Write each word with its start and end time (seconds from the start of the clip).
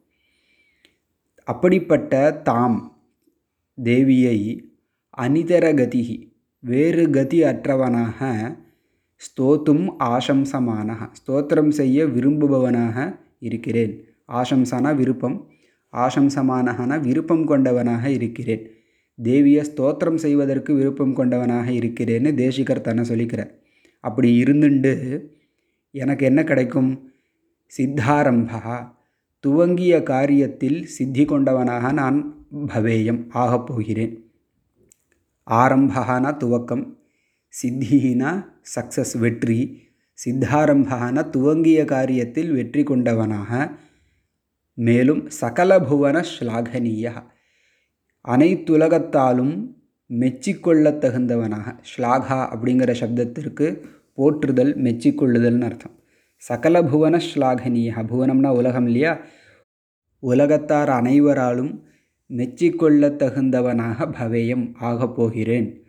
அப்படிப்பட்ட 1.43 2.31
தாம் 2.43 3.03
தேவியை 3.83 4.37
அனிதர 5.17 5.65
கதிகி 5.73 6.17
வேறு 6.59 7.09
கதி 7.09 7.43
அற்றவனாக 7.43 8.19
ஸ்தோத்தும் 9.21 9.85
ஆசம்சமானக 9.99 11.07
ஸ்தோத்திரம் 11.19 11.69
செய்ய 11.69 12.05
விரும்புபவனாக 12.05 13.19
இருக்கிறேன். 13.39 13.93
ஆசம்சனா 14.27 14.95
விருப்பம் 14.95 15.47
ஆசம்சமானகன 15.93 16.99
விருப்பம் 17.01 17.47
கொண்டவனாக 17.47 18.05
இருக்கிறேன். 18.05 18.63
தேவியை 19.23 19.63
ஸ்தோத்திரம் 19.71 20.15
செய்வதற்கு 20.15 20.73
விருப்பம் 20.73 21.17
கொண்டவனாக 21.17 21.67
இருக்கிறேன்னு 21.71 22.33
தேசிகர் 22.33 22.81
தன்னை 22.81 23.03
சொல்லிக்கிறார். 23.09 23.51
அப்படி 24.03 24.43
இருந்துண்டு 24.43 24.93
எனக்கு 25.95 26.25
என்ன 26.25 26.43
கிடைக்கும்? 26.43 26.91
சித்தாரம்பா 27.71 28.93
துவங்கிய 29.39 29.99
காரியத்தில் 29.99 30.83
சித்தி 30.83 31.25
கொண்டவனாக 31.25 31.93
நான் 31.93 32.17
பவேயம் 32.67 33.21
ஆகப் 33.29 33.65
போகிறேன். 33.65 34.13
ஆரம்பகான 35.43 36.31
துவக்கம் 36.31 36.83
சித்தினா 37.53 38.31
சக்சஸ் 38.75 39.15
வெற்றி. 39.19 39.59
சித்தாரம்பகான 40.17 41.29
துவங்கிய 41.29 41.83
காரியத்தில் 41.85 42.51
வெற்றி 42.53 42.83
கொண்டவனாக 42.83 43.71
மேலும் 44.77 45.29
சகல 45.29 45.79
புவன 45.79 46.17
ஸ்லாகனீய 46.31 47.05
அனைத்துலகத்தாலும் 48.27 49.67
மெச்சிக்கொள்ளத் 50.09 51.01
தகுந்தவனாக 51.03 51.79
ஸ்லாகா 51.81 52.55
அப்படிங்கிற 52.55 52.95
சப்தத்திற்கு 52.99 53.83
போற்றுதல் 54.13 54.77
மெச்சிக்கொள்ளுதல்னு 54.81 55.61
அர்த்தம். 55.61 55.91
சகல 56.35 56.83
புவன 56.83 57.17
ஸ்லாகனியா 57.17 58.03
புவனம்னா 58.11 58.47
உலகம் 58.47 58.85
இல்லையா? 58.85 59.19
உலகத்தார் 60.19 60.89
அனைவராலும் 60.89 61.83
மெச்சிக்கொள்ள 62.29 63.09
தகுந்தவனாக 63.09 64.13
பவேயம் 64.19 64.73
ஆகப் 64.79 65.15
போகிறேன். 65.15 65.83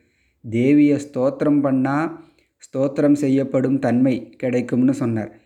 தேவியை 0.51 0.99
ஸ்தோத்திரம் 0.99 1.61
பண்ணால் 1.63 2.17
ஸ்தோத்திரம் 2.59 3.13
செய்யப்படும் 3.13 3.79
தன்மை 3.79 4.31
கிடைக்கும்னு 4.31 4.95
சொன்னார். 4.95 5.41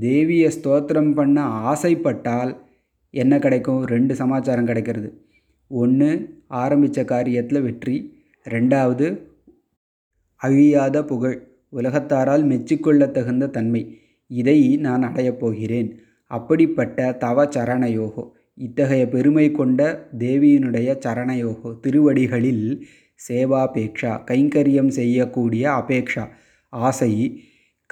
தேவியை 0.00 0.50
ஸ்தோத்திரம் 0.62 1.14
பண்ண 1.14 1.44
ஆசைப்பட்டால் 1.44 2.56
என்ன 3.10 3.38
கிடைக்கும்? 3.38 3.84
ரெண்டு 3.84 4.14
சமாச்சாரம் 4.14 4.64
கிடைக்கிறது. 4.64 5.29
ஒன்று 5.72 6.42
ஆரம்பித்த 6.46 7.04
காரியத்தில் 7.04 7.62
வெற்றி. 7.62 8.22
ரெண்டாவது 8.44 9.18
அழியாத 10.36 11.04
புகழ். 11.04 11.48
உலகத்தாரால் 11.72 12.44
மெச்சிக்கொள்ளத்தகுந்த 12.46 13.50
தன்மை. 13.50 13.98
இதை 14.26 14.76
நான் 14.76 15.02
அடையப் 15.02 15.40
போகிறேன். 15.40 16.00
அப்படிப்பட்ட 16.26 17.12
தவ 17.12 17.44
சரணயோகோ. 17.44 18.30
இத்தகைய 18.54 19.08
பெருமை 19.08 19.50
கொண்ட 19.50 20.08
தேவியினுடைய 20.18 20.98
சரணயோகோ. 20.98 21.80
திருவடிகளில் 21.80 22.86
சேவாபேக்ஷா. 23.28 24.24
கைங்கரியம் 24.24 24.88
செய்யக்கூடிய 24.88 25.70
அபேக்ஷா. 25.70 26.28
ஆசை 26.68 27.42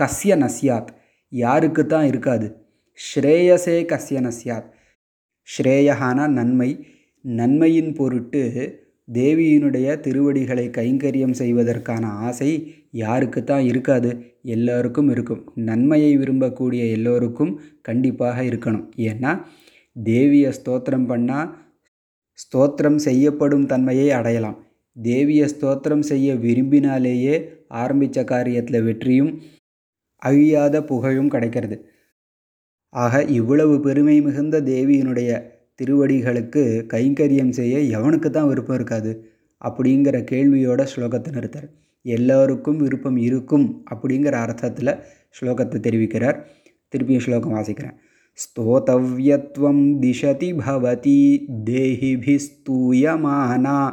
கஸ்ய 0.03 0.37
நஸ்யாத். 0.37 0.89
யாருக்கு 1.29 1.87
தான் 1.87 2.07
இருக்காது. 2.07 2.57
ஸ்ரேயசே 2.95 3.85
கஸ்ய 3.85 4.21
நஸ்யாத். 4.21 4.71
ஸ்ரேயகான 5.59 6.29
நன்மை. 6.29 6.87
நன்மையின் 7.37 7.95
பொருட்டு 7.95 8.43
தேவியினுடைய 9.13 10.01
திருவடிகளை 10.01 10.69
கைங்கரியம் 10.69 11.31
செய்வதற்கான 11.31 12.07
ஆசை 12.07 12.75
யாருக்கு 12.91 13.45
தான் 13.45 13.65
இருக்காது. 13.65 14.11
எல்லோருக்கும் 14.43 15.11
இருக்கும். 15.11 15.53
நன்மையை 15.55 16.19
விரும்பக்கூடிய 16.19 16.91
எல்லோருக்கும் 16.91 17.61
கண்டிப்பாக 17.83 18.43
இருக்கணும். 18.43 18.87
ஏன்னா 18.97 19.43
தேவியை 20.05 20.53
ஸ்தோத்திரம் 20.59 21.07
பண்ணால் 21.09 21.51
ஸ்தோத்திரம் 22.39 22.97
செய்யப்படும் 22.97 23.67
தன்மையை 23.67 24.11
அடையலாம். 24.11 24.59
தேவியை 25.03 25.49
ஸ்தோத்திரம் 25.55 26.05
செய்ய 26.11 26.35
விரும்பினாலேயே 26.35 27.51
ஆரம்பித்த 27.69 28.23
காரியத்தில் 28.23 28.85
வெற்றியும் 28.85 29.41
அழியாத 30.17 30.85
புகழும் 30.85 31.29
கிடைக்கிறது. 31.29 31.77
ஆக 32.89 33.25
இவ்வளவு 33.25 33.81
பெருமை 33.81 34.21
மிகுந்த 34.21 34.61
தேவியினுடைய 34.61 35.57
திருவடிகளுக்கு 35.78 36.88
கைங்கரியம் 36.94 37.50
செய்ய 37.50 37.98
எவனுக்கு 37.98 38.30
தான் 38.30 38.46
விருப்பம் 38.46 38.76
இருக்காது 38.76 39.32
அப்படிங்கிற 39.62 40.24
கேள்வியோட 40.24 40.88
ஸ்லோகத்தை 40.94 41.34
நிறுத்தார் 41.34 41.70
எல்லோருக்கும் 42.06 42.78
விருப்பம் 42.78 43.18
இருக்கும் 43.18 43.86
அப்படிங்கிற 43.92 44.38
அர்த்தத்தில் 44.38 45.00
ஸ்லோகத்தை 45.36 45.80
தெரிவிக்கிறார் 45.80 46.48
திருப்பியும் 46.94 47.22
ஸ்லோகம் 47.22 47.54
வாசிக்கிறேன் 47.54 47.96
ஸ்தோதவ்யத்வம் 48.40 50.02
திசதி 50.02 50.60
பவதி 50.60 51.48
தேஹிபிஸ்தூயமானா 51.68 53.92